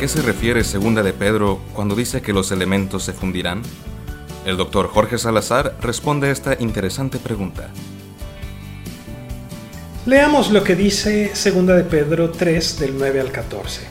qué 0.00 0.08
se 0.08 0.22
refiere 0.22 0.64
segunda 0.64 1.02
de 1.02 1.12
Pedro 1.12 1.60
cuando 1.74 1.94
dice 1.94 2.22
que 2.22 2.32
los 2.32 2.52
elementos 2.52 3.04
se 3.04 3.12
fundirán? 3.12 3.60
El 4.46 4.56
doctor 4.56 4.88
Jorge 4.88 5.18
Salazar 5.18 5.76
responde 5.82 6.30
esta 6.30 6.56
interesante 6.58 7.18
pregunta. 7.18 7.68
Leamos 10.06 10.52
lo 10.52 10.64
que 10.64 10.74
dice 10.74 11.36
segunda 11.36 11.76
de 11.76 11.84
Pedro 11.84 12.30
3 12.30 12.78
del 12.78 12.96
9 12.96 13.20
al 13.20 13.30
14. 13.30 13.82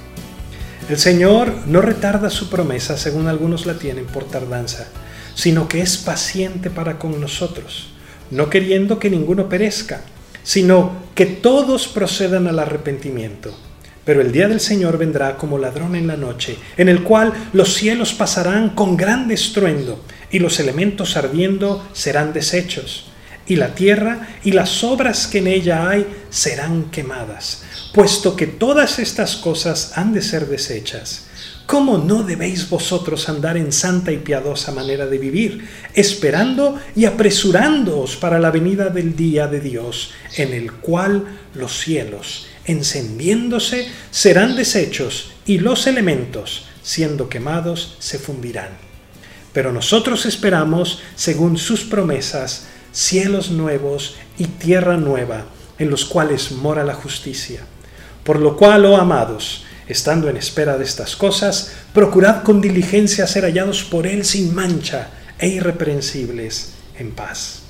El 0.90 0.98
Señor 0.98 1.54
no 1.68 1.80
retarda 1.80 2.32
su 2.32 2.50
promesa 2.50 2.98
según 2.98 3.28
algunos 3.28 3.68
la 3.68 3.76
tienen 3.76 4.08
por 4.08 4.24
tardanza, 4.24 4.88
sino 5.36 5.68
que 5.68 5.82
es 5.82 5.98
paciente 5.98 6.72
para 6.72 6.98
con 6.98 7.22
nosotros, 7.22 7.90
no 8.32 8.50
queriendo 8.50 8.98
que 8.98 9.12
ninguno 9.12 9.48
perezca, 9.48 10.02
sino 10.42 11.04
que 11.14 11.28
todos 11.28 11.88
procedan 11.88 12.48
al 12.48 12.58
arrepentimiento. 12.58 13.54
Pero 14.10 14.22
el 14.22 14.32
día 14.32 14.48
del 14.48 14.60
Señor 14.60 14.98
vendrá 14.98 15.38
como 15.38 15.60
ladrón 15.60 15.94
en 15.94 16.08
la 16.08 16.18
noche, 16.18 16.58
en 16.78 16.90
el 16.90 17.04
cual 17.04 17.32
los 17.54 17.76
cielos 17.76 18.12
pasarán 18.12 18.70
con 18.70 18.98
gran 18.98 19.30
estruendo, 19.30 20.04
y 20.32 20.40
los 20.40 20.60
elementos 20.60 21.16
ardiendo 21.16 21.88
serán 21.94 22.34
deshechos, 22.34 23.12
y 23.46 23.56
la 23.56 23.76
tierra 23.76 24.28
y 24.44 24.54
las 24.54 24.84
obras 24.84 25.28
que 25.28 25.38
en 25.38 25.46
ella 25.46 25.88
hay 25.88 26.08
serán 26.32 26.86
quemadas, 26.86 27.62
puesto 27.94 28.36
que 28.36 28.48
todas 28.48 28.98
estas 28.98 29.36
cosas 29.36 29.92
han 29.96 30.12
de 30.12 30.24
ser 30.24 30.48
deshechas. 30.48 31.28
¿Cómo 31.68 32.00
no 32.00 32.24
debéis 32.24 32.68
vosotros 32.68 33.30
andar 33.30 33.58
en 33.58 33.72
santa 33.72 34.12
y 34.12 34.18
piadosa 34.18 34.72
manera 34.72 35.06
de 35.06 35.20
vivir, 35.20 35.70
esperando 35.94 36.80
y 36.96 37.06
apresurándoos 37.06 38.16
para 38.16 38.40
la 38.40 38.50
venida 38.50 38.90
del 38.90 39.16
día 39.16 39.46
de 39.46 39.60
Dios, 39.60 40.14
en 40.36 40.56
el 40.56 40.72
cual 40.72 41.26
los 41.54 41.78
cielos, 41.78 42.48
encendiéndose, 42.66 43.88
serán 44.12 44.56
deshechos 44.56 45.32
y 45.46 45.60
los 45.60 45.88
elementos, 45.88 46.66
siendo 46.84 47.30
quemados, 47.30 47.96
se 48.00 48.20
fundirán? 48.20 48.70
Pero 49.54 49.72
nosotros 49.72 50.26
esperamos, 50.26 51.02
según 51.16 51.58
sus 51.58 51.82
promesas, 51.82 52.68
cielos 52.92 53.52
nuevos 53.52 54.16
y 54.38 54.46
tierra 54.46 54.98
nueva, 54.98 55.46
en 55.78 55.90
los 55.90 56.06
cuales 56.06 56.52
mora 56.52 56.84
la 56.84 56.94
justicia. 56.94 57.62
Por 58.24 58.40
lo 58.40 58.56
cual, 58.58 58.86
oh 58.86 58.98
amados, 58.98 59.64
Estando 59.90 60.30
en 60.30 60.38
espera 60.38 60.78
de 60.78 60.84
estas 60.84 61.16
cosas, 61.16 61.74
procurad 61.96 62.44
con 62.44 62.62
diligencia 62.62 63.26
ser 63.26 63.44
hallados 63.44 63.84
por 63.84 64.06
Él 64.06 64.24
sin 64.24 64.54
mancha 64.54 65.10
e 65.40 65.48
irreprensibles 65.48 66.74
en 67.00 67.12
paz. 67.12 67.64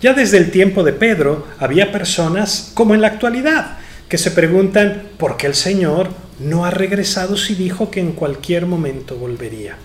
Ya 0.00 0.14
desde 0.14 0.38
el 0.38 0.52
tiempo 0.52 0.84
de 0.84 0.92
Pedro 0.92 1.48
había 1.58 1.90
personas, 1.90 2.70
como 2.74 2.94
en 2.94 3.00
la 3.00 3.08
actualidad, 3.08 3.78
que 4.10 4.18
se 4.18 4.32
preguntan 4.32 5.04
por 5.18 5.36
qué 5.36 5.46
el 5.46 5.54
Señor 5.54 6.08
no 6.40 6.64
ha 6.64 6.70
regresado 6.70 7.36
si 7.36 7.54
dijo 7.54 7.92
que 7.92 8.00
en 8.00 8.10
cualquier 8.10 8.66
momento 8.66 9.14
volvería. 9.14 9.76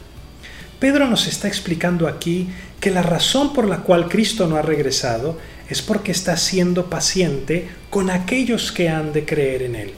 Pedro 0.80 1.08
nos 1.08 1.28
está 1.28 1.48
explicando 1.48 2.08
aquí 2.08 2.50
que 2.80 2.90
la 2.90 3.04
razón 3.04 3.54
por 3.54 3.68
la 3.68 3.84
cual 3.84 4.10
Cristo 4.10 4.48
no 4.48 4.56
ha 4.56 4.64
regresado 4.64 5.38
es 5.70 5.84
porque 5.84 6.12
está 6.12 6.38
siendo 6.38 6.90
paciente 6.90 7.68
con 7.92 8.10
aquellos 8.10 8.72
que 8.72 8.90
han 8.90 9.14
de 9.14 9.26
creer 9.26 9.62
en 9.62 9.76
Él. 9.76 9.92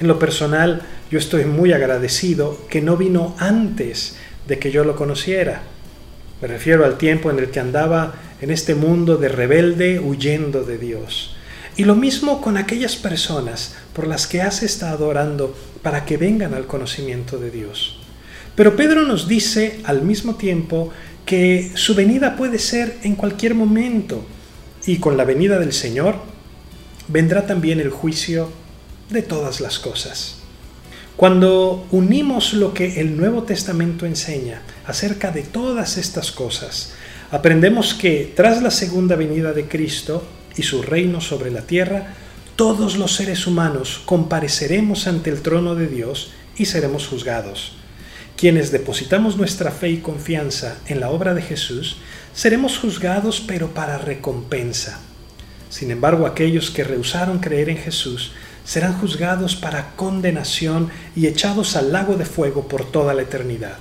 En 0.00 0.08
lo 0.08 0.18
personal, 0.18 0.82
yo 1.10 1.18
estoy 1.18 1.44
muy 1.44 1.74
agradecido 1.74 2.66
que 2.70 2.80
no 2.80 2.96
vino 2.96 3.36
antes 3.38 4.16
de 4.48 4.58
que 4.58 4.70
yo 4.70 4.82
lo 4.82 4.96
conociera. 4.96 5.60
Me 6.40 6.48
refiero 6.48 6.86
al 6.86 6.96
tiempo 6.96 7.30
en 7.30 7.38
el 7.38 7.50
que 7.50 7.60
andaba 7.60 8.14
en 8.40 8.50
este 8.50 8.74
mundo 8.74 9.18
de 9.18 9.28
rebelde 9.28 10.00
huyendo 10.00 10.64
de 10.64 10.78
Dios. 10.78 11.35
Y 11.76 11.84
lo 11.84 11.94
mismo 11.94 12.40
con 12.40 12.56
aquellas 12.56 12.96
personas 12.96 13.74
por 13.92 14.06
las 14.06 14.26
que 14.26 14.40
has 14.40 14.62
estado 14.62 15.06
orando 15.06 15.54
para 15.82 16.04
que 16.06 16.16
vengan 16.16 16.54
al 16.54 16.66
conocimiento 16.66 17.38
de 17.38 17.50
Dios. 17.50 17.98
Pero 18.54 18.74
Pedro 18.74 19.02
nos 19.02 19.28
dice 19.28 19.80
al 19.84 20.02
mismo 20.02 20.36
tiempo 20.36 20.90
que 21.26 21.72
su 21.74 21.94
venida 21.94 22.36
puede 22.36 22.58
ser 22.58 22.96
en 23.02 23.14
cualquier 23.14 23.54
momento 23.54 24.24
y 24.86 24.96
con 24.96 25.18
la 25.18 25.24
venida 25.24 25.58
del 25.58 25.72
Señor 25.72 26.16
vendrá 27.08 27.46
también 27.46 27.80
el 27.80 27.90
juicio 27.90 28.48
de 29.10 29.22
todas 29.22 29.60
las 29.60 29.78
cosas. 29.78 30.38
Cuando 31.16 31.86
unimos 31.90 32.54
lo 32.54 32.72
que 32.72 33.00
el 33.00 33.16
Nuevo 33.16 33.42
Testamento 33.42 34.06
enseña 34.06 34.62
acerca 34.86 35.30
de 35.30 35.42
todas 35.42 35.98
estas 35.98 36.30
cosas, 36.30 36.92
aprendemos 37.30 37.94
que 37.94 38.32
tras 38.34 38.62
la 38.62 38.70
segunda 38.70 39.16
venida 39.16 39.52
de 39.52 39.66
Cristo 39.66 40.24
y 40.56 40.62
su 40.62 40.82
reino 40.82 41.20
sobre 41.20 41.50
la 41.50 41.62
tierra, 41.62 42.14
todos 42.56 42.96
los 42.96 43.14
seres 43.14 43.46
humanos 43.46 44.00
compareceremos 44.04 45.06
ante 45.06 45.30
el 45.30 45.42
trono 45.42 45.74
de 45.74 45.88
Dios 45.88 46.32
y 46.56 46.64
seremos 46.64 47.06
juzgados. 47.06 47.72
Quienes 48.36 48.70
depositamos 48.70 49.36
nuestra 49.36 49.70
fe 49.70 49.90
y 49.90 49.98
confianza 49.98 50.78
en 50.86 51.00
la 51.00 51.10
obra 51.10 51.34
de 51.34 51.42
Jesús, 51.42 51.98
seremos 52.34 52.78
juzgados 52.78 53.42
pero 53.46 53.68
para 53.74 53.98
recompensa. 53.98 55.00
Sin 55.68 55.90
embargo, 55.90 56.26
aquellos 56.26 56.70
que 56.70 56.84
rehusaron 56.84 57.38
creer 57.38 57.68
en 57.68 57.78
Jesús 57.78 58.32
serán 58.64 58.98
juzgados 58.98 59.54
para 59.56 59.94
condenación 59.96 60.90
y 61.14 61.26
echados 61.26 61.76
al 61.76 61.92
lago 61.92 62.16
de 62.16 62.24
fuego 62.24 62.68
por 62.68 62.90
toda 62.90 63.14
la 63.14 63.22
eternidad. 63.22 63.76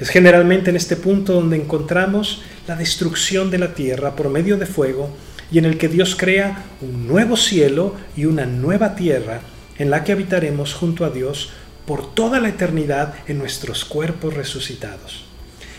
Es 0.00 0.10
generalmente 0.10 0.70
en 0.70 0.76
este 0.76 0.96
punto 0.96 1.32
donde 1.32 1.56
encontramos 1.56 2.42
la 2.66 2.76
destrucción 2.76 3.50
de 3.50 3.58
la 3.58 3.74
tierra 3.74 4.14
por 4.14 4.28
medio 4.30 4.56
de 4.56 4.66
fuego 4.66 5.10
y 5.50 5.58
en 5.58 5.64
el 5.64 5.78
que 5.78 5.88
Dios 5.88 6.16
crea 6.16 6.64
un 6.80 7.06
nuevo 7.06 7.36
cielo 7.36 7.96
y 8.16 8.26
una 8.26 8.46
nueva 8.46 8.94
tierra 8.94 9.40
en 9.78 9.90
la 9.90 10.04
que 10.04 10.12
habitaremos 10.12 10.74
junto 10.74 11.04
a 11.04 11.10
Dios 11.10 11.50
por 11.86 12.14
toda 12.14 12.40
la 12.40 12.48
eternidad 12.48 13.14
en 13.26 13.38
nuestros 13.38 13.84
cuerpos 13.84 14.34
resucitados. 14.34 15.24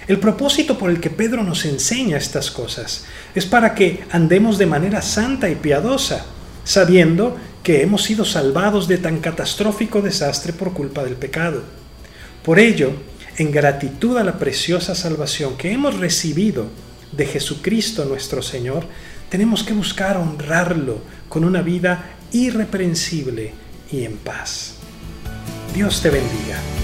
El 0.08 0.18
propósito 0.18 0.78
por 0.78 0.90
el 0.90 1.00
que 1.00 1.12
Pedro 1.12 1.44
nos 1.44 1.66
enseña 1.66 2.18
estas 2.18 2.50
cosas 2.50 3.06
es 3.35 3.46
para 3.46 3.75
que 3.75 4.03
andemos 4.09 4.58
de 4.58 4.66
manera 4.66 5.03
santa 5.03 5.50
y 5.50 5.56
piadosa, 5.56 6.25
sabiendo 6.63 7.38
que 7.62 7.84
hemos 7.84 8.03
sido 8.03 8.25
salvados 8.25 8.88
de 8.88 8.97
tan 8.97 9.19
catastrófico 9.19 10.02
desastre 10.02 10.52
por 10.52 10.74
culpa 10.74 11.03
del 11.03 11.13
pecado. 11.13 11.62
Por 12.44 12.58
ello, 12.58 12.94
en 13.38 13.52
gratitud 13.52 14.18
a 14.18 14.24
la 14.24 14.40
preciosa 14.40 14.96
salvación 14.96 15.58
que 15.58 15.72
hemos 15.72 16.00
recibido 16.00 16.68
de 17.12 17.28
Jesucristo 17.28 18.06
nuestro 18.06 18.41
Señor, 18.41 18.85
tenemos 19.29 19.63
que 19.63 19.73
buscar 19.73 20.17
honrarlo 20.17 21.01
con 21.28 21.44
una 21.44 21.62
vida 21.62 22.16
irreprensible 22.31 23.53
y 23.91 24.03
en 24.03 24.17
paz. 24.17 24.75
Dios 25.73 26.01
te 26.01 26.09
bendiga. 26.09 26.78